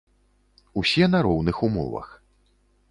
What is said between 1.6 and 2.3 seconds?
умовах.